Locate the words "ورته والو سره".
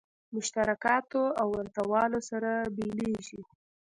1.55-2.51